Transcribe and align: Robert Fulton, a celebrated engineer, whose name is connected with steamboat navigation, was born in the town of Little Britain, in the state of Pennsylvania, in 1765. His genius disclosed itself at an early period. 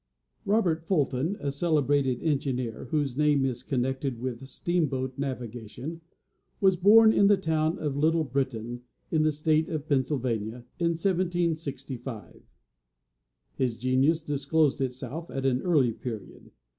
Robert 0.45 0.83
Fulton, 0.87 1.37
a 1.39 1.51
celebrated 1.51 2.23
engineer, 2.23 2.85
whose 2.89 3.15
name 3.15 3.45
is 3.45 3.61
connected 3.61 4.17
with 4.19 4.47
steamboat 4.47 5.15
navigation, 5.19 6.01
was 6.59 6.75
born 6.75 7.13
in 7.13 7.27
the 7.27 7.37
town 7.37 7.77
of 7.77 7.95
Little 7.95 8.23
Britain, 8.23 8.81
in 9.11 9.21
the 9.21 9.31
state 9.31 9.69
of 9.69 9.87
Pennsylvania, 9.87 10.65
in 10.79 10.93
1765. 10.95 12.41
His 13.53 13.77
genius 13.77 14.23
disclosed 14.23 14.81
itself 14.81 15.29
at 15.29 15.45
an 15.45 15.61
early 15.61 15.91
period. 15.93 16.49